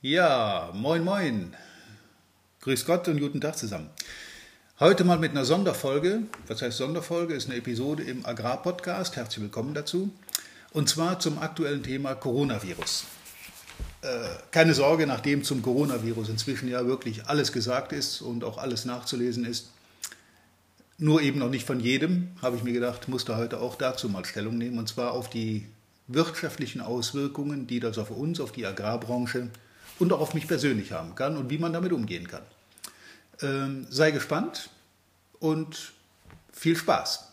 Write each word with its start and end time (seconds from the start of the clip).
Ja, 0.00 0.70
moin 0.74 1.02
moin. 1.02 1.56
Grüß 2.60 2.84
Gott 2.84 3.08
und 3.08 3.18
guten 3.18 3.40
Tag 3.40 3.58
zusammen. 3.58 3.90
Heute 4.78 5.02
mal 5.02 5.18
mit 5.18 5.32
einer 5.32 5.44
Sonderfolge. 5.44 6.22
Was 6.46 6.62
heißt 6.62 6.78
Sonderfolge? 6.78 7.34
Ist 7.34 7.48
eine 7.48 7.58
Episode 7.58 8.04
im 8.04 8.24
Agrarpodcast. 8.24 9.16
Herzlich 9.16 9.42
willkommen 9.42 9.74
dazu. 9.74 10.12
Und 10.70 10.88
zwar 10.88 11.18
zum 11.18 11.40
aktuellen 11.40 11.82
Thema 11.82 12.14
Coronavirus. 12.14 13.06
Äh, 14.02 14.28
keine 14.52 14.72
Sorge, 14.72 15.04
nachdem 15.04 15.42
zum 15.42 15.62
Coronavirus 15.62 16.28
inzwischen 16.28 16.68
ja 16.68 16.86
wirklich 16.86 17.26
alles 17.26 17.50
gesagt 17.50 17.92
ist 17.92 18.20
und 18.20 18.44
auch 18.44 18.58
alles 18.58 18.84
nachzulesen 18.84 19.44
ist, 19.44 19.72
nur 20.96 21.22
eben 21.22 21.40
noch 21.40 21.50
nicht 21.50 21.66
von 21.66 21.80
jedem, 21.80 22.28
habe 22.40 22.56
ich 22.56 22.62
mir 22.62 22.72
gedacht, 22.72 23.08
muss 23.08 23.24
da 23.24 23.36
heute 23.36 23.58
auch 23.58 23.74
dazu 23.74 24.08
mal 24.08 24.24
Stellung 24.24 24.58
nehmen, 24.58 24.78
und 24.78 24.88
zwar 24.88 25.10
auf 25.10 25.28
die 25.28 25.66
wirtschaftlichen 26.06 26.82
Auswirkungen, 26.82 27.66
die 27.66 27.80
das 27.80 27.98
auf 27.98 28.10
uns, 28.10 28.38
auf 28.38 28.52
die 28.52 28.64
Agrarbranche 28.64 29.50
und 29.98 30.12
auch 30.12 30.20
auf 30.20 30.34
mich 30.34 30.46
persönlich 30.46 30.92
haben 30.92 31.14
kann 31.14 31.36
und 31.36 31.50
wie 31.50 31.58
man 31.58 31.72
damit 31.72 31.92
umgehen 31.92 32.28
kann. 32.28 32.42
Ähm, 33.42 33.86
sei 33.90 34.10
gespannt 34.10 34.70
und 35.38 35.92
viel 36.52 36.76
Spaß. 36.76 37.24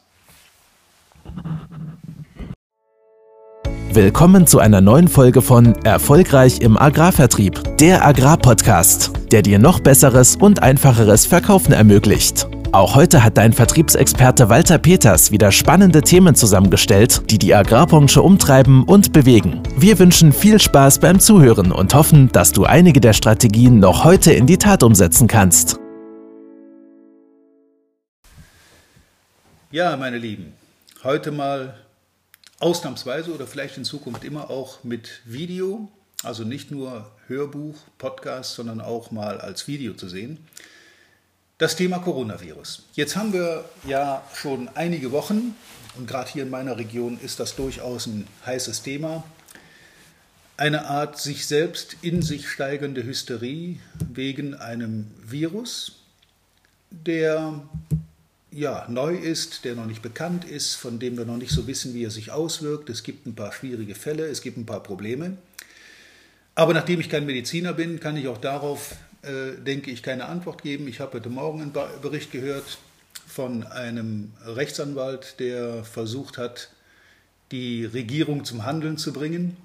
Willkommen 3.91 4.45
zu 4.45 4.59
einer 4.59 4.81
neuen 4.81 5.07
Folge 5.07 5.41
von 5.41 5.73
Erfolgreich 5.85 6.59
im 6.59 6.77
Agrarvertrieb, 6.77 7.77
der 7.77 8.05
Agrarpodcast, 8.05 9.11
der 9.31 9.41
dir 9.41 9.57
noch 9.57 9.79
besseres 9.79 10.35
und 10.35 10.61
einfacheres 10.61 11.25
Verkaufen 11.25 11.71
ermöglicht. 11.71 12.47
Auch 12.75 12.93
heute 12.93 13.23
hat 13.23 13.37
dein 13.37 13.53
Vertriebsexperte 13.53 14.49
Walter 14.49 14.77
Peters 14.77 15.31
wieder 15.31 15.53
spannende 15.53 16.01
Themen 16.01 16.35
zusammengestellt, 16.35 17.21
die 17.31 17.37
die 17.37 17.55
Agrarbranche 17.55 18.21
umtreiben 18.21 18.83
und 18.83 19.13
bewegen. 19.13 19.63
Wir 19.77 19.97
wünschen 19.97 20.33
viel 20.33 20.59
Spaß 20.59 20.99
beim 20.99 21.21
Zuhören 21.21 21.71
und 21.71 21.93
hoffen, 21.93 22.29
dass 22.33 22.51
du 22.51 22.65
einige 22.65 22.99
der 22.99 23.13
Strategien 23.13 23.79
noch 23.79 24.03
heute 24.03 24.33
in 24.33 24.45
die 24.45 24.57
Tat 24.57 24.83
umsetzen 24.83 25.29
kannst. 25.29 25.79
Ja, 29.71 29.95
meine 29.95 30.17
Lieben, 30.17 30.51
heute 31.01 31.31
mal 31.31 31.75
ausnahmsweise 32.59 33.33
oder 33.33 33.47
vielleicht 33.47 33.77
in 33.77 33.85
Zukunft 33.85 34.25
immer 34.25 34.49
auch 34.49 34.83
mit 34.83 35.21
Video, 35.23 35.87
also 36.23 36.43
nicht 36.43 36.71
nur 36.71 37.09
Hörbuch, 37.27 37.75
Podcast, 37.97 38.55
sondern 38.55 38.81
auch 38.81 39.11
mal 39.11 39.39
als 39.39 39.65
Video 39.65 39.93
zu 39.93 40.09
sehen. 40.09 40.39
Das 41.57 41.77
Thema 41.77 41.99
Coronavirus. 41.99 42.83
Jetzt 42.95 43.15
haben 43.15 43.31
wir 43.31 43.63
ja 43.87 44.21
schon 44.33 44.67
einige 44.75 45.13
Wochen, 45.13 45.55
und 45.95 46.05
gerade 46.05 46.29
hier 46.29 46.43
in 46.43 46.49
meiner 46.49 46.77
Region 46.77 47.17
ist 47.17 47.39
das 47.39 47.55
durchaus 47.55 48.07
ein 48.07 48.27
heißes 48.45 48.81
Thema, 48.81 49.23
eine 50.57 50.87
Art 50.87 51.17
sich 51.17 51.47
selbst 51.47 51.95
in 52.01 52.21
sich 52.21 52.49
steigende 52.49 53.05
Hysterie 53.05 53.79
wegen 54.11 54.53
einem 54.53 55.09
Virus, 55.25 55.93
der 56.91 57.61
ja, 58.51 58.85
neu 58.89 59.15
ist, 59.15 59.63
der 59.63 59.75
noch 59.75 59.85
nicht 59.85 60.01
bekannt 60.01 60.43
ist, 60.43 60.75
von 60.75 60.99
dem 60.99 61.17
wir 61.17 61.23
noch 61.23 61.37
nicht 61.37 61.53
so 61.53 61.67
wissen, 61.67 61.93
wie 61.93 62.03
er 62.03 62.11
sich 62.11 62.31
auswirkt. 62.31 62.89
Es 62.89 63.01
gibt 63.01 63.25
ein 63.25 63.35
paar 63.35 63.53
schwierige 63.53 63.95
Fälle, 63.95 64.25
es 64.25 64.41
gibt 64.41 64.57
ein 64.57 64.65
paar 64.65 64.83
Probleme. 64.83 65.37
Aber 66.53 66.73
nachdem 66.73 66.99
ich 66.99 67.09
kein 67.09 67.25
Mediziner 67.25 67.71
bin, 67.71 68.01
kann 68.01 68.17
ich 68.17 68.27
auch 68.27 68.39
darauf 68.39 68.95
denke 69.65 69.91
ich, 69.91 70.03
keine 70.03 70.25
Antwort 70.25 70.61
geben. 70.61 70.87
Ich 70.87 70.99
habe 70.99 71.13
heute 71.13 71.29
Morgen 71.29 71.61
einen 71.61 71.73
Bericht 72.01 72.31
gehört 72.31 72.77
von 73.27 73.63
einem 73.63 74.33
Rechtsanwalt, 74.45 75.39
der 75.39 75.83
versucht 75.83 76.37
hat, 76.37 76.69
die 77.51 77.85
Regierung 77.85 78.45
zum 78.45 78.65
Handeln 78.65 78.97
zu 78.97 79.13
bringen 79.13 79.57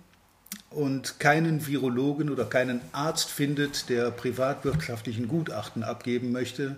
und 0.71 1.19
keinen 1.19 1.67
Virologen 1.67 2.31
oder 2.31 2.45
keinen 2.45 2.81
Arzt 2.93 3.29
findet, 3.29 3.89
der 3.89 4.11
privatwirtschaftlichen 4.11 5.29
Gutachten 5.29 5.83
abgeben 5.83 6.33
möchte, 6.33 6.77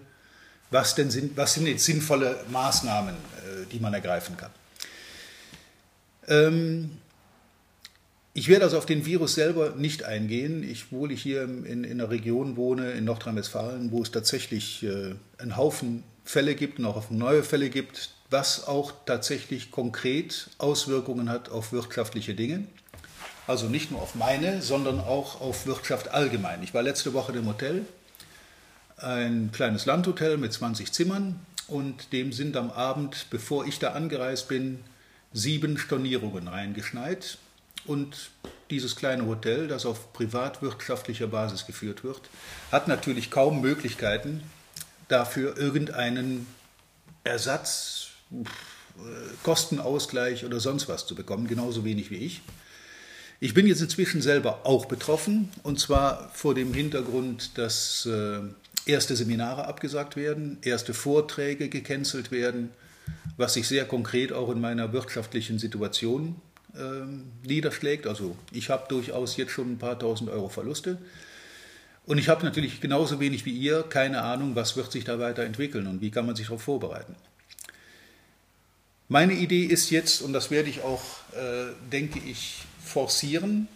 was, 0.71 0.95
denn 0.95 1.11
sind, 1.11 1.37
was 1.37 1.55
sind 1.55 1.67
jetzt 1.67 1.85
sinnvolle 1.85 2.45
Maßnahmen, 2.51 3.15
äh, 3.15 3.67
die 3.71 3.79
man 3.81 3.93
ergreifen 3.93 4.37
kann. 4.37 4.51
Ähm, 6.29 6.99
ich 8.35 8.49
werde 8.49 8.65
also 8.65 8.79
auf 8.79 8.87
den 8.87 9.05
Virus 9.05 9.35
selber 9.35 9.75
nicht 9.77 10.05
eingehen. 10.05 10.63
Ich, 10.63 10.87
obwohl 10.91 11.13
ich 11.13 11.23
hier 11.23 11.43
in, 11.43 11.85
in 11.85 11.85
einer 11.85 12.11
Region 12.11 12.57
wohne, 12.57 12.93
in 12.93 13.05
Nordrhein-Westfalen, 13.05 13.93
wo 13.93 14.03
es 14.03 14.11
tatsächlich 14.11 14.83
äh, 14.83 15.15
einen 15.39 15.57
Haufen 15.57 16.03
Fälle 16.25 16.55
gibt 16.55 16.79
und 16.79 16.87
auch 16.87 17.11
neue 17.11 17.43
Fälle 17.43 17.69
gibt, 17.69 18.11
was 18.31 18.67
auch 18.67 18.93
tatsächlich 19.05 19.71
konkret 19.71 20.49
Auswirkungen 20.59 21.29
hat 21.29 21.51
auf 21.51 21.73
wirtschaftliche 21.73 22.35
Dinge. 22.35 22.65
Also 23.47 23.69
nicht 23.69 23.91
nur 23.91 24.01
auf 24.01 24.15
meine, 24.15 24.63
sondern 24.63 25.01
auch 25.01 25.41
auf 25.41 25.67
Wirtschaft 25.67 26.09
allgemein. 26.09 26.63
Ich 26.63 26.73
war 26.73 26.83
letzte 26.83 27.13
Woche 27.13 27.33
im 27.33 27.47
Hotel, 27.47 27.85
ein 28.97 29.51
kleines 29.53 29.85
Landhotel 29.85 30.39
mit 30.39 30.53
20 30.53 30.93
Zimmern 30.93 31.41
und 31.67 32.13
dem 32.13 32.33
sind 32.33 32.57
am 32.57 32.71
Abend, 32.71 33.27
bevor 33.31 33.67
ich 33.67 33.79
da 33.79 33.93
angereist 33.93 34.49
bin, 34.49 34.79
sieben 35.33 35.77
Stornierungen 35.77 36.47
reingeschneit. 36.47 37.39
Und 37.85 38.31
dieses 38.71 38.97
kleine 38.97 39.27
Hotel, 39.27 39.69
das 39.69 39.87
auf 39.87 40.13
privatwirtschaftlicher 40.13 41.27
Basis 41.27 41.67
geführt 41.67 42.05
wird, 42.05 42.23
hat 42.71 42.89
natürlich 42.89 43.31
kaum 43.31 43.61
Möglichkeiten, 43.61 44.43
dafür 45.09 45.57
irgendeinen 45.57 46.47
Ersatz, 47.25 48.09
Kostenausgleich 49.43 50.45
oder 50.45 50.61
sonst 50.61 50.89
was 50.89 51.07
zu 51.07 51.15
bekommen, 51.15 51.47
genauso 51.47 51.85
wenig 51.85 52.11
wie 52.11 52.17
ich. 52.17 52.43
Ich 53.41 53.55
bin 53.55 53.67
jetzt 53.67 53.81
inzwischen 53.81 54.23
selber 54.23 54.61
auch 54.65 54.87
betroffen, 54.87 55.51
und 55.63 55.81
zwar 55.81 56.31
vor 56.33 56.55
dem 56.55 56.73
Hintergrund, 56.73 57.59
dass 57.59 58.07
äh, 58.07 58.41
erste 58.87 59.17
Seminare 59.17 59.67
abgesagt 59.67 60.17
werden, 60.17 60.59
erste 60.63 60.95
Vorträge 60.95 61.69
gecancelt 61.69 62.31
werden, 62.31 62.71
was 63.37 63.55
sich 63.55 63.67
sehr 63.67 63.85
konkret 63.85 64.33
auch 64.33 64.51
in 64.51 64.61
meiner 64.61 64.93
wirtschaftlichen 64.93 65.59
Situation 65.59 66.41
niederschlägt. 67.45 68.07
Also 68.07 68.37
ich 68.51 68.71
habe 68.71 68.87
durchaus 68.89 69.37
jetzt 69.37 69.53
schon 69.53 69.73
ein 69.73 69.79
paar 69.79 69.99
tausend 69.99 70.31
Euro 70.31 70.49
Verluste. 70.49 70.99
Und 72.05 72.19
ich 72.19 72.29
habe 72.29 72.45
natürlich 72.45 72.81
genauso 72.81 73.21
wenig 73.21 73.45
wie 73.45 73.53
ihr 73.53 73.83
keine 73.83 74.23
Ahnung, 74.23 74.57
was 74.57 74.77
wird 74.77 74.91
sich 74.91 75.05
da 75.05 75.19
weiterentwickeln 75.19 75.87
und 75.87 76.01
wie 76.01 76.11
kann 76.11 76.27
man 76.27 76.35
sich 76.35 76.47
darauf 76.47 76.63
vorbereiten. 76.63 77.15
Meine 79.09 79.35
Idee 79.35 79.65
ist 79.65 79.91
jetzt, 79.91 80.23
und 80.23 80.33
das 80.33 80.51
werde 80.51 80.71
ich 80.71 80.83
auch, 80.83 81.03
äh, 81.33 81.73
denke 81.93 82.19
ich, 82.19 82.63
forcieren, 82.83 83.69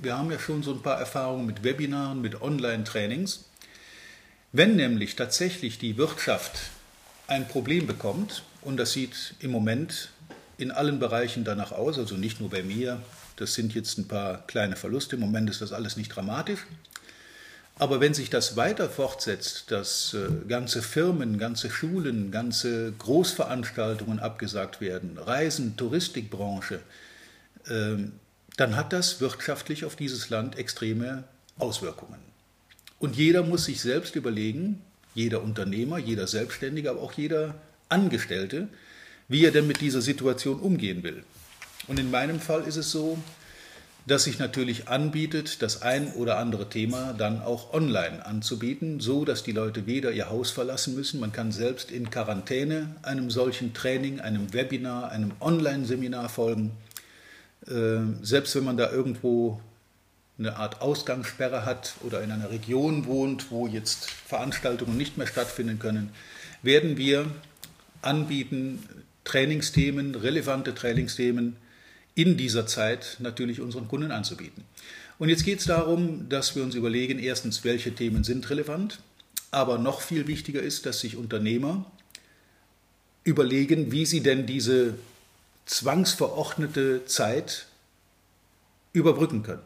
wir 0.00 0.18
haben 0.18 0.30
ja 0.30 0.38
schon 0.38 0.62
so 0.62 0.72
ein 0.72 0.82
paar 0.82 0.98
Erfahrungen 0.98 1.46
mit 1.46 1.62
Webinaren, 1.62 2.20
mit 2.20 2.42
Online-Trainings. 2.42 3.44
Wenn 4.52 4.76
nämlich 4.76 5.16
tatsächlich 5.16 5.78
die 5.78 5.96
Wirtschaft 5.96 6.70
ein 7.26 7.48
Problem 7.48 7.86
bekommt, 7.86 8.42
und 8.62 8.76
das 8.76 8.92
sieht 8.92 9.34
im 9.40 9.50
Moment 9.50 10.10
in 10.58 10.72
allen 10.72 10.98
Bereichen 10.98 11.44
danach 11.44 11.72
aus, 11.72 11.98
also 11.98 12.16
nicht 12.16 12.40
nur 12.40 12.50
bei 12.50 12.62
mir. 12.62 13.00
Das 13.36 13.54
sind 13.54 13.74
jetzt 13.74 13.96
ein 13.96 14.08
paar 14.08 14.46
kleine 14.46 14.76
Verluste. 14.76 15.16
Im 15.16 15.22
Moment 15.22 15.48
ist 15.48 15.62
das 15.62 15.72
alles 15.72 15.96
nicht 15.96 16.14
dramatisch. 16.14 16.66
Aber 17.78 18.00
wenn 18.00 18.12
sich 18.12 18.28
das 18.28 18.56
weiter 18.56 18.90
fortsetzt, 18.90 19.70
dass 19.70 20.12
äh, 20.14 20.48
ganze 20.48 20.82
Firmen, 20.82 21.38
ganze 21.38 21.70
Schulen, 21.70 22.32
ganze 22.32 22.92
Großveranstaltungen 22.98 24.18
abgesagt 24.18 24.80
werden, 24.80 25.16
Reisen, 25.16 25.76
Touristikbranche, 25.76 26.80
äh, 27.68 27.96
dann 28.56 28.74
hat 28.74 28.92
das 28.92 29.20
wirtschaftlich 29.20 29.84
auf 29.84 29.94
dieses 29.94 30.28
Land 30.28 30.58
extreme 30.58 31.22
Auswirkungen. 31.56 32.18
Und 32.98 33.14
jeder 33.14 33.44
muss 33.44 33.66
sich 33.66 33.80
selbst 33.80 34.16
überlegen, 34.16 34.82
jeder 35.14 35.40
Unternehmer, 35.40 35.98
jeder 35.98 36.26
Selbstständige, 36.26 36.90
aber 36.90 37.00
auch 37.00 37.12
jeder 37.12 37.54
Angestellte, 37.88 38.66
wie 39.28 39.44
er 39.44 39.50
denn 39.50 39.66
mit 39.66 39.80
dieser 39.80 40.00
Situation 40.00 40.58
umgehen 40.60 41.02
will. 41.02 41.22
Und 41.86 41.98
in 41.98 42.10
meinem 42.10 42.40
Fall 42.40 42.62
ist 42.62 42.76
es 42.76 42.90
so, 42.90 43.18
dass 44.06 44.24
sich 44.24 44.38
natürlich 44.38 44.88
anbietet, 44.88 45.60
das 45.60 45.82
ein 45.82 46.12
oder 46.14 46.38
andere 46.38 46.70
Thema 46.70 47.12
dann 47.12 47.42
auch 47.42 47.74
online 47.74 48.24
anzubieten, 48.24 49.00
so 49.00 49.26
dass 49.26 49.42
die 49.42 49.52
Leute 49.52 49.86
weder 49.86 50.12
ihr 50.12 50.30
Haus 50.30 50.50
verlassen 50.50 50.94
müssen, 50.94 51.20
man 51.20 51.32
kann 51.32 51.52
selbst 51.52 51.90
in 51.90 52.10
Quarantäne 52.10 52.96
einem 53.02 53.30
solchen 53.30 53.74
Training, 53.74 54.20
einem 54.20 54.54
Webinar, 54.54 55.10
einem 55.10 55.32
Online-Seminar 55.40 56.30
folgen. 56.30 56.70
Äh, 57.66 57.98
selbst 58.22 58.54
wenn 58.54 58.64
man 58.64 58.78
da 58.78 58.90
irgendwo 58.90 59.60
eine 60.38 60.56
Art 60.56 60.80
Ausgangssperre 60.80 61.66
hat 61.66 61.94
oder 62.00 62.22
in 62.22 62.30
einer 62.30 62.50
Region 62.50 63.06
wohnt, 63.06 63.50
wo 63.50 63.66
jetzt 63.66 64.08
Veranstaltungen 64.08 64.96
nicht 64.96 65.18
mehr 65.18 65.26
stattfinden 65.26 65.78
können, 65.78 66.10
werden 66.62 66.96
wir 66.96 67.26
anbieten, 68.00 68.88
Trainingsthemen, 69.28 70.14
relevante 70.14 70.74
Trainingsthemen 70.74 71.56
in 72.14 72.36
dieser 72.36 72.66
Zeit 72.66 73.18
natürlich 73.20 73.60
unseren 73.60 73.86
Kunden 73.86 74.10
anzubieten. 74.10 74.64
Und 75.18 75.28
jetzt 75.28 75.44
geht 75.44 75.60
es 75.60 75.66
darum, 75.66 76.28
dass 76.28 76.56
wir 76.56 76.62
uns 76.62 76.74
überlegen, 76.74 77.18
erstens, 77.18 77.62
welche 77.62 77.94
Themen 77.94 78.24
sind 78.24 78.48
relevant, 78.50 79.00
aber 79.50 79.78
noch 79.78 80.00
viel 80.00 80.26
wichtiger 80.26 80.62
ist, 80.62 80.86
dass 80.86 81.00
sich 81.00 81.16
Unternehmer 81.16 81.84
überlegen, 83.22 83.92
wie 83.92 84.06
sie 84.06 84.22
denn 84.22 84.46
diese 84.46 84.94
zwangsverordnete 85.66 87.04
Zeit 87.04 87.66
überbrücken 88.94 89.42
können. 89.42 89.62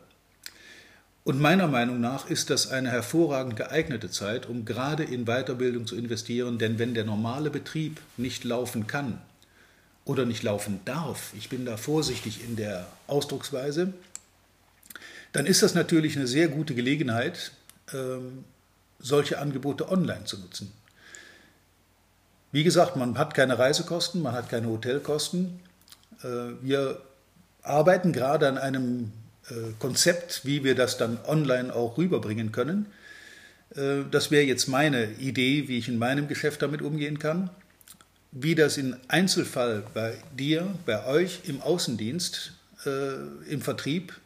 Und 1.24 1.40
meiner 1.40 1.68
Meinung 1.68 2.00
nach 2.00 2.28
ist 2.28 2.50
das 2.50 2.68
eine 2.68 2.90
hervorragend 2.90 3.54
geeignete 3.54 4.10
Zeit, 4.10 4.48
um 4.48 4.64
gerade 4.64 5.04
in 5.04 5.26
Weiterbildung 5.26 5.86
zu 5.86 5.94
investieren, 5.94 6.58
denn 6.58 6.80
wenn 6.80 6.94
der 6.94 7.04
normale 7.04 7.50
Betrieb 7.50 8.00
nicht 8.16 8.42
laufen 8.42 8.88
kann 8.88 9.20
oder 10.04 10.24
nicht 10.24 10.42
laufen 10.42 10.80
darf, 10.84 11.32
ich 11.36 11.48
bin 11.48 11.64
da 11.64 11.76
vorsichtig 11.76 12.44
in 12.44 12.56
der 12.56 12.86
Ausdrucksweise, 13.06 13.92
dann 15.32 15.46
ist 15.46 15.62
das 15.62 15.74
natürlich 15.74 16.16
eine 16.16 16.26
sehr 16.26 16.48
gute 16.48 16.74
Gelegenheit, 16.74 17.52
ähm, 17.92 18.44
solche 18.98 19.38
Angebote 19.38 19.90
online 19.90 20.24
zu 20.24 20.38
nutzen. 20.38 20.72
Wie 22.52 22.64
gesagt, 22.64 22.96
man 22.96 23.16
hat 23.16 23.34
keine 23.34 23.58
Reisekosten, 23.58 24.22
man 24.22 24.34
hat 24.34 24.50
keine 24.50 24.68
Hotelkosten. 24.68 25.60
Äh, 26.22 26.26
wir 26.60 27.00
arbeiten 27.62 28.12
gerade 28.12 28.48
an 28.48 28.58
einem 28.58 29.12
äh, 29.48 29.72
Konzept, 29.78 30.44
wie 30.44 30.62
wir 30.62 30.74
das 30.74 30.98
dann 30.98 31.18
online 31.26 31.74
auch 31.74 31.96
rüberbringen 31.96 32.52
können. 32.52 32.86
Äh, 33.74 34.02
das 34.10 34.30
wäre 34.30 34.44
jetzt 34.44 34.68
meine 34.68 35.12
Idee, 35.12 35.66
wie 35.68 35.78
ich 35.78 35.88
in 35.88 35.98
meinem 35.98 36.28
Geschäft 36.28 36.60
damit 36.60 36.82
umgehen 36.82 37.18
kann. 37.18 37.50
Wie 38.34 38.54
das 38.54 38.78
im 38.78 38.96
Einzelfall 39.08 39.84
bei 39.92 40.14
dir, 40.38 40.74
bei 40.86 41.06
euch 41.06 41.40
im 41.44 41.60
Außendienst, 41.60 42.54
im 43.46 43.60
Vertrieb 43.60 44.18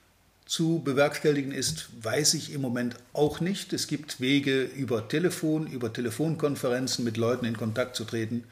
zu 0.44 0.80
bewerkstelligen 0.84 1.50
ist, 1.50 1.88
weiß 2.02 2.34
ich 2.34 2.52
im 2.52 2.60
Moment 2.60 2.94
auch 3.12 3.40
nicht. 3.40 3.72
Es 3.72 3.88
gibt 3.88 4.20
Wege 4.20 4.62
über 4.62 5.08
Telefon, 5.08 5.66
über 5.66 5.92
Telefonkonferenzen 5.92 7.04
mit 7.04 7.16
Leuten 7.16 7.46
in 7.46 7.56
Kontakt 7.56 7.96
zu 7.96 8.04
treten. 8.04 8.44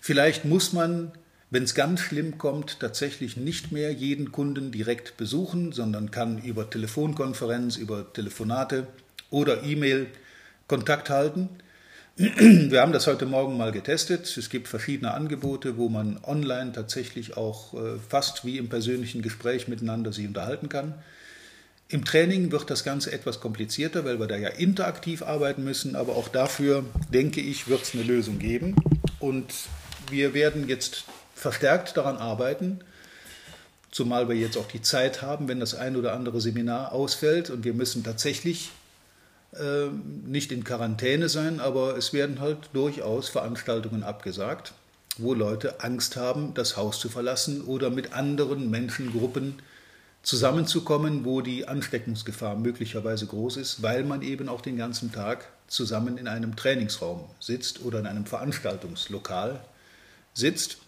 Vielleicht 0.00 0.46
muss 0.46 0.72
man, 0.72 1.12
wenn 1.50 1.64
es 1.64 1.74
ganz 1.74 2.00
schlimm 2.00 2.38
kommt, 2.38 2.80
tatsächlich 2.80 3.36
nicht 3.36 3.72
mehr 3.72 3.92
jeden 3.92 4.32
Kunden 4.32 4.72
direkt 4.72 5.18
besuchen, 5.18 5.72
sondern 5.72 6.12
kann 6.12 6.38
über 6.38 6.70
Telefonkonferenz, 6.70 7.76
über 7.76 8.10
Telefonate 8.10 8.86
oder 9.28 9.64
E-Mail 9.64 10.06
Kontakt 10.66 11.10
halten. 11.10 11.50
Wir 12.16 12.80
haben 12.80 12.92
das 12.92 13.08
heute 13.08 13.26
Morgen 13.26 13.56
mal 13.56 13.72
getestet. 13.72 14.36
Es 14.36 14.48
gibt 14.48 14.68
verschiedene 14.68 15.14
Angebote, 15.14 15.76
wo 15.76 15.88
man 15.88 16.20
online 16.22 16.70
tatsächlich 16.70 17.36
auch 17.36 17.74
äh, 17.74 17.98
fast 18.08 18.44
wie 18.44 18.56
im 18.58 18.68
persönlichen 18.68 19.20
Gespräch 19.20 19.66
miteinander 19.66 20.12
sich 20.12 20.24
unterhalten 20.24 20.68
kann. 20.68 20.94
Im 21.88 22.04
Training 22.04 22.52
wird 22.52 22.70
das 22.70 22.84
Ganze 22.84 23.10
etwas 23.10 23.40
komplizierter, 23.40 24.04
weil 24.04 24.20
wir 24.20 24.28
da 24.28 24.36
ja 24.36 24.50
interaktiv 24.50 25.22
arbeiten 25.22 25.64
müssen, 25.64 25.96
aber 25.96 26.14
auch 26.14 26.28
dafür, 26.28 26.84
denke 27.12 27.40
ich, 27.40 27.66
wird 27.66 27.82
es 27.82 27.94
eine 27.94 28.04
Lösung 28.04 28.38
geben. 28.38 28.76
Und 29.18 29.52
wir 30.08 30.34
werden 30.34 30.68
jetzt 30.68 31.06
verstärkt 31.34 31.96
daran 31.96 32.16
arbeiten, 32.16 32.78
zumal 33.90 34.28
wir 34.28 34.36
jetzt 34.36 34.56
auch 34.56 34.68
die 34.68 34.82
Zeit 34.82 35.20
haben, 35.20 35.48
wenn 35.48 35.58
das 35.58 35.74
ein 35.74 35.96
oder 35.96 36.12
andere 36.12 36.40
Seminar 36.40 36.92
ausfällt 36.92 37.50
und 37.50 37.64
wir 37.64 37.74
müssen 37.74 38.04
tatsächlich 38.04 38.70
äh, 39.54 39.88
nicht 40.26 40.52
in 40.52 40.64
Quarantäne 40.64 41.28
sein, 41.28 41.60
aber 41.60 41.96
es 41.96 42.12
werden 42.12 42.40
halt 42.40 42.70
durchaus 42.72 43.28
Veranstaltungen 43.28 44.02
abgesagt, 44.02 44.72
wo 45.18 45.34
Leute 45.34 45.80
Angst 45.80 46.16
haben, 46.16 46.54
das 46.54 46.76
Haus 46.76 46.98
zu 46.98 47.08
verlassen 47.08 47.62
oder 47.62 47.90
mit 47.90 48.12
anderen 48.12 48.70
Menschengruppen 48.70 49.56
zusammenzukommen, 50.22 51.24
wo 51.24 51.40
die 51.40 51.68
Ansteckungsgefahr 51.68 52.56
möglicherweise 52.56 53.26
groß 53.26 53.58
ist, 53.58 53.82
weil 53.82 54.04
man 54.04 54.22
eben 54.22 54.48
auch 54.48 54.62
den 54.62 54.76
ganzen 54.76 55.12
Tag 55.12 55.46
zusammen 55.68 56.18
in 56.18 56.28
einem 56.28 56.56
Trainingsraum 56.56 57.24
sitzt 57.40 57.84
oder 57.84 58.00
in 58.00 58.06
einem 58.06 58.26
Veranstaltungslokal 58.26 59.60
sitzt. 60.32 60.78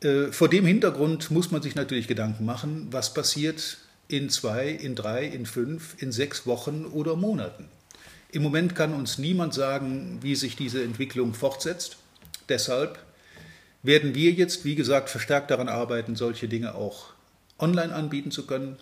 Äh, 0.00 0.26
vor 0.30 0.48
dem 0.48 0.66
Hintergrund 0.66 1.30
muss 1.30 1.50
man 1.50 1.62
sich 1.62 1.74
natürlich 1.74 2.06
Gedanken 2.06 2.44
machen, 2.44 2.88
was 2.90 3.14
passiert 3.14 3.78
in 4.08 4.30
zwei, 4.30 4.68
in 4.68 4.94
drei, 4.94 5.24
in 5.24 5.46
fünf, 5.46 6.00
in 6.00 6.12
sechs 6.12 6.46
Wochen 6.46 6.84
oder 6.84 7.16
Monaten. 7.16 7.68
Im 8.30 8.42
Moment 8.42 8.74
kann 8.74 8.94
uns 8.94 9.18
niemand 9.18 9.54
sagen, 9.54 10.18
wie 10.20 10.34
sich 10.34 10.56
diese 10.56 10.82
Entwicklung 10.82 11.34
fortsetzt. 11.34 11.96
Deshalb 12.48 12.98
werden 13.82 14.14
wir 14.14 14.32
jetzt, 14.32 14.64
wie 14.64 14.74
gesagt, 14.74 15.08
verstärkt 15.10 15.50
daran 15.50 15.68
arbeiten, 15.68 16.16
solche 16.16 16.48
Dinge 16.48 16.74
auch 16.74 17.12
online 17.58 17.94
anbieten 17.94 18.30
zu 18.30 18.46
können. 18.46 18.76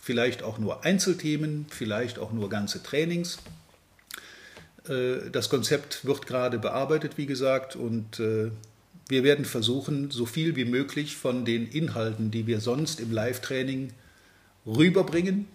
Vielleicht 0.00 0.42
auch 0.42 0.58
nur 0.58 0.84
Einzelthemen, 0.84 1.66
vielleicht 1.68 2.18
auch 2.18 2.32
nur 2.32 2.48
ganze 2.48 2.82
Trainings. 2.82 3.38
Äh, 4.88 5.30
das 5.30 5.48
Konzept 5.48 6.04
wird 6.04 6.26
gerade 6.26 6.58
bearbeitet, 6.58 7.18
wie 7.18 7.26
gesagt, 7.26 7.76
und 7.76 8.20
äh, 8.20 8.50
wir 9.08 9.24
werden 9.24 9.44
versuchen, 9.44 10.10
so 10.10 10.26
viel 10.26 10.56
wie 10.56 10.64
möglich 10.64 11.16
von 11.16 11.44
den 11.44 11.68
Inhalten, 11.68 12.30
die 12.30 12.46
wir 12.46 12.60
sonst 12.60 12.98
im 13.00 13.12
Live-Training 13.12 13.92
rüberbringen, 14.66 15.46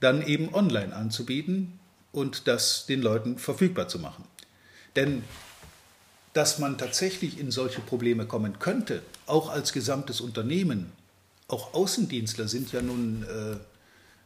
dann 0.00 0.24
eben 0.24 0.54
online 0.54 0.94
anzubieten 0.94 1.78
und 2.12 2.46
das 2.46 2.86
den 2.86 3.02
Leuten 3.02 3.38
verfügbar 3.38 3.88
zu 3.88 3.98
machen. 3.98 4.24
Denn 4.96 5.22
dass 6.38 6.58
man 6.58 6.78
tatsächlich 6.78 7.40
in 7.40 7.50
solche 7.50 7.80
Probleme 7.80 8.26
kommen 8.26 8.60
könnte, 8.60 9.02
auch 9.26 9.50
als 9.50 9.72
gesamtes 9.72 10.20
Unternehmen, 10.20 10.92
auch 11.48 11.74
Außendienstler 11.74 12.46
sind 12.46 12.70
ja 12.72 12.82
nun, 12.82 13.24
äh, 13.24 13.56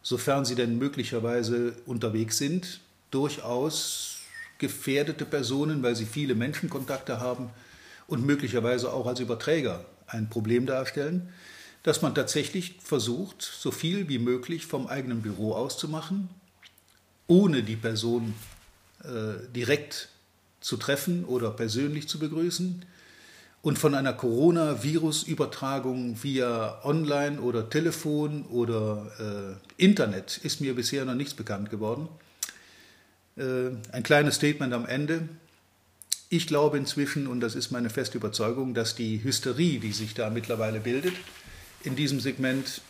sofern 0.02 0.44
sie 0.44 0.54
denn 0.54 0.76
möglicherweise 0.76 1.74
unterwegs 1.86 2.36
sind, 2.36 2.80
durchaus 3.10 4.18
gefährdete 4.58 5.24
Personen, 5.24 5.82
weil 5.82 5.96
sie 5.96 6.04
viele 6.04 6.34
Menschenkontakte 6.34 7.20
haben 7.20 7.50
und 8.08 8.26
möglicherweise 8.26 8.92
auch 8.92 9.06
als 9.06 9.20
Überträger 9.20 9.84
ein 10.06 10.28
Problem 10.28 10.66
darstellen, 10.66 11.32
dass 11.82 12.02
man 12.02 12.14
tatsächlich 12.14 12.76
versucht, 12.82 13.42
so 13.42 13.70
viel 13.70 14.08
wie 14.08 14.18
möglich 14.18 14.66
vom 14.66 14.86
eigenen 14.86 15.22
Büro 15.22 15.54
aus 15.54 15.78
zu 15.78 15.88
machen, 15.88 16.28
ohne 17.26 17.62
die 17.62 17.76
Person 17.76 18.34
äh, 19.04 19.46
direkt 19.54 20.08
zu 20.60 20.76
treffen 20.76 21.24
oder 21.24 21.50
persönlich 21.50 22.08
zu 22.08 22.18
begrüßen, 22.18 22.84
und 23.62 23.78
von 23.78 23.94
einer 23.94 24.12
Coronavirus-Übertragung 24.12 26.20
via 26.20 26.84
Online 26.84 27.40
oder 27.40 27.70
Telefon 27.70 28.44
oder 28.46 29.56
äh, 29.78 29.82
Internet 29.82 30.38
ist 30.38 30.60
mir 30.60 30.74
bisher 30.74 31.04
noch 31.04 31.14
nichts 31.14 31.34
bekannt 31.34 31.70
geworden. 31.70 32.08
Äh, 33.36 33.70
ein 33.92 34.02
kleines 34.02 34.34
Statement 34.34 34.74
am 34.74 34.84
Ende. 34.84 35.28
Ich 36.28 36.48
glaube 36.48 36.76
inzwischen, 36.76 37.28
und 37.28 37.38
das 37.38 37.54
ist 37.54 37.70
meine 37.70 37.88
feste 37.88 38.18
Überzeugung, 38.18 38.74
dass 38.74 38.96
die 38.96 39.22
Hysterie, 39.22 39.78
die 39.78 39.92
sich 39.92 40.14
da 40.14 40.28
mittlerweile 40.28 40.80
bildet, 40.80 41.14
in 41.84 41.96
diesem 41.96 42.20
Segment 42.20 42.80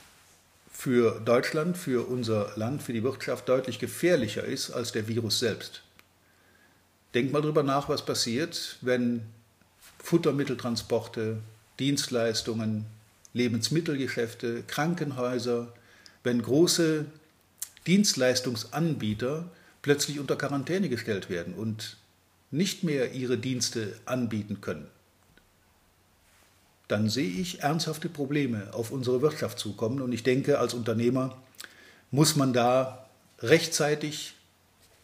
für 0.70 1.20
Deutschland, 1.20 1.76
für 1.76 2.08
unser 2.08 2.52
Land, 2.56 2.82
für 2.82 2.92
die 2.92 3.02
Wirtschaft 3.02 3.48
deutlich 3.48 3.78
gefährlicher 3.78 4.44
ist 4.44 4.70
als 4.70 4.92
der 4.92 5.08
Virus 5.08 5.38
selbst. 5.38 5.82
Denkt 7.14 7.32
mal 7.32 7.42
drüber 7.42 7.62
nach, 7.62 7.88
was 7.88 8.04
passiert, 8.04 8.78
wenn 8.80 9.22
Futtermitteltransporte, 9.98 11.38
Dienstleistungen, 11.78 12.86
Lebensmittelgeschäfte, 13.34 14.62
Krankenhäuser, 14.66 15.72
wenn 16.24 16.42
große 16.42 17.06
Dienstleistungsanbieter 17.86 19.50
plötzlich 19.82 20.20
unter 20.20 20.36
Quarantäne 20.36 20.88
gestellt 20.88 21.28
werden 21.28 21.54
und 21.54 21.96
nicht 22.50 22.84
mehr 22.84 23.12
ihre 23.12 23.38
Dienste 23.38 23.94
anbieten 24.04 24.60
können, 24.60 24.86
dann 26.92 27.08
sehe 27.08 27.40
ich 27.40 27.62
ernsthafte 27.62 28.10
Probleme 28.10 28.68
auf 28.72 28.90
unsere 28.90 29.22
Wirtschaft 29.22 29.58
zukommen. 29.58 30.02
Und 30.02 30.12
ich 30.12 30.22
denke, 30.22 30.58
als 30.58 30.74
Unternehmer 30.74 31.38
muss 32.10 32.36
man 32.36 32.52
da 32.52 33.06
rechtzeitig 33.40 34.34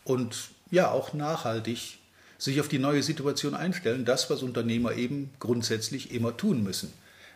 und 0.05 0.51
ja 0.71 0.91
auch 0.91 1.15
nachhaltig 1.15 1.99
sich 2.37 2.61
auf 2.61 2.69
die 2.69 2.79
neue 2.79 3.03
Situation 3.03 3.55
einstellen, 3.55 4.05
das, 4.05 4.29
was 4.29 4.43
Unternehmer 4.43 4.93
eben 4.93 5.31
grundsätzlich 5.41 6.13
immer 6.13 6.37
tun 6.37 6.63
müssen. 6.63 6.93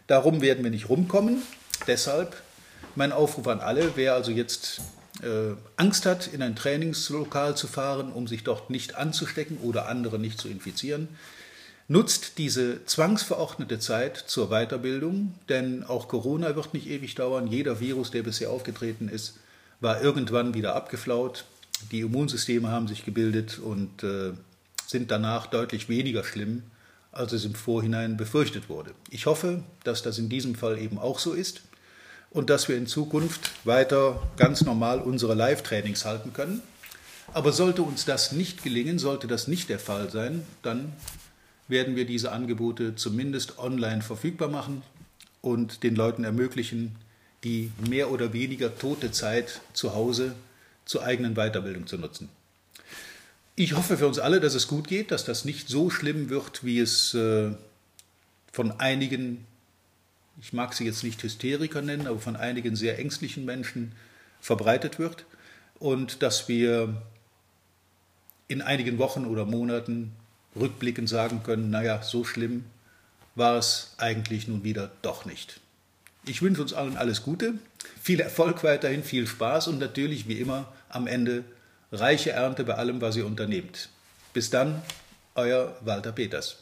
Darum 0.06 0.42
werden 0.42 0.62
wir 0.62 0.70
nicht 0.70 0.90
rumkommen. 0.90 1.42
Deshalb 1.86 2.36
mein 2.94 3.10
Aufruf 3.10 3.48
an 3.48 3.60
alle, 3.60 3.96
wer 3.96 4.14
also 4.14 4.30
jetzt 4.30 4.82
äh, 5.22 5.54
Angst 5.76 6.04
hat, 6.04 6.26
in 6.26 6.42
ein 6.42 6.56
Trainingslokal 6.56 7.56
zu 7.56 7.68
fahren, 7.68 8.12
um 8.12 8.28
sich 8.28 8.44
dort 8.44 8.68
nicht 8.68 8.96
anzustecken 8.96 9.56
oder 9.58 9.88
andere 9.88 10.18
nicht 10.18 10.38
zu 10.38 10.48
infizieren, 10.48 11.08
nutzt 11.92 12.38
diese 12.38 12.84
zwangsverordnete 12.86 13.78
Zeit 13.78 14.16
zur 14.16 14.48
Weiterbildung, 14.48 15.34
denn 15.50 15.84
auch 15.84 16.08
Corona 16.08 16.56
wird 16.56 16.72
nicht 16.72 16.88
ewig 16.88 17.14
dauern. 17.14 17.46
Jeder 17.46 17.80
Virus, 17.80 18.10
der 18.10 18.22
bisher 18.22 18.50
aufgetreten 18.50 19.10
ist, 19.10 19.38
war 19.80 20.00
irgendwann 20.00 20.54
wieder 20.54 20.74
abgeflaut. 20.74 21.44
Die 21.90 22.00
Immunsysteme 22.00 22.68
haben 22.68 22.88
sich 22.88 23.04
gebildet 23.04 23.58
und 23.58 24.02
äh, 24.04 24.32
sind 24.86 25.10
danach 25.10 25.46
deutlich 25.46 25.90
weniger 25.90 26.24
schlimm, 26.24 26.62
als 27.10 27.32
es 27.32 27.44
im 27.44 27.54
Vorhinein 27.54 28.16
befürchtet 28.16 28.70
wurde. 28.70 28.92
Ich 29.10 29.26
hoffe, 29.26 29.62
dass 29.84 30.02
das 30.02 30.16
in 30.16 30.30
diesem 30.30 30.54
Fall 30.54 30.78
eben 30.78 30.98
auch 30.98 31.18
so 31.18 31.34
ist 31.34 31.60
und 32.30 32.48
dass 32.48 32.68
wir 32.68 32.78
in 32.78 32.86
Zukunft 32.86 33.50
weiter 33.64 34.22
ganz 34.38 34.62
normal 34.62 35.00
unsere 35.00 35.34
Live-Trainings 35.34 36.06
halten 36.06 36.32
können. 36.32 36.62
Aber 37.34 37.52
sollte 37.52 37.82
uns 37.82 38.06
das 38.06 38.32
nicht 38.32 38.62
gelingen, 38.62 38.98
sollte 38.98 39.26
das 39.26 39.46
nicht 39.46 39.68
der 39.68 39.78
Fall 39.78 40.10
sein, 40.10 40.46
dann 40.62 40.94
werden 41.72 41.96
wir 41.96 42.04
diese 42.04 42.30
Angebote 42.30 42.94
zumindest 42.94 43.58
online 43.58 44.02
verfügbar 44.02 44.48
machen 44.48 44.82
und 45.40 45.82
den 45.82 45.96
Leuten 45.96 46.22
ermöglichen, 46.22 46.94
die 47.42 47.72
mehr 47.90 48.12
oder 48.12 48.32
weniger 48.32 48.78
tote 48.78 49.10
Zeit 49.10 49.60
zu 49.72 49.94
Hause 49.94 50.36
zur 50.84 51.02
eigenen 51.02 51.34
Weiterbildung 51.34 51.88
zu 51.88 51.98
nutzen. 51.98 52.28
Ich 53.56 53.74
hoffe 53.74 53.96
für 53.96 54.06
uns 54.06 54.18
alle, 54.18 54.40
dass 54.40 54.54
es 54.54 54.68
gut 54.68 54.86
geht, 54.86 55.10
dass 55.10 55.24
das 55.24 55.44
nicht 55.44 55.68
so 55.68 55.90
schlimm 55.90 56.30
wird, 56.30 56.64
wie 56.64 56.78
es 56.78 57.12
äh, 57.14 57.50
von 58.52 58.72
einigen, 58.80 59.44
ich 60.40 60.52
mag 60.52 60.72
sie 60.74 60.84
jetzt 60.84 61.02
nicht 61.02 61.22
Hysteriker 61.22 61.82
nennen, 61.82 62.06
aber 62.06 62.20
von 62.20 62.36
einigen 62.36 62.76
sehr 62.76 62.98
ängstlichen 62.98 63.44
Menschen 63.44 63.92
verbreitet 64.40 64.98
wird 64.98 65.26
und 65.78 66.22
dass 66.22 66.48
wir 66.48 67.02
in 68.48 68.62
einigen 68.62 68.98
Wochen 68.98 69.26
oder 69.26 69.44
Monaten 69.44 70.12
rückblickend 70.56 71.08
sagen 71.08 71.42
können, 71.42 71.70
naja, 71.70 72.02
so 72.02 72.24
schlimm 72.24 72.64
war 73.34 73.56
es 73.56 73.94
eigentlich 73.98 74.48
nun 74.48 74.64
wieder 74.64 74.90
doch 75.02 75.24
nicht. 75.24 75.60
Ich 76.24 76.42
wünsche 76.42 76.62
uns 76.62 76.72
allen 76.72 76.96
alles 76.96 77.22
Gute, 77.22 77.54
viel 78.00 78.20
Erfolg 78.20 78.62
weiterhin, 78.62 79.02
viel 79.02 79.26
Spaß 79.26 79.68
und 79.68 79.78
natürlich 79.78 80.28
wie 80.28 80.38
immer 80.38 80.72
am 80.88 81.06
Ende 81.06 81.44
reiche 81.90 82.30
Ernte 82.30 82.64
bei 82.64 82.74
allem, 82.74 83.00
was 83.00 83.16
ihr 83.16 83.26
unternehmt. 83.26 83.88
Bis 84.32 84.50
dann, 84.50 84.82
euer 85.34 85.76
Walter 85.80 86.12
Peters. 86.12 86.61